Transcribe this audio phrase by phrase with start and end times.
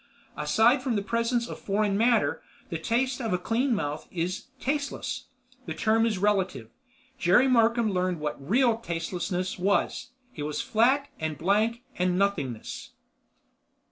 [0.35, 5.25] Aside from the presence of foreign matter, the taste of a clean mouth is—tasteless.
[5.67, 6.71] The term is relative.
[7.19, 10.09] Jerry Markham learned what real tastelessness was.
[10.35, 12.93] It was flat and blank and—nothingness.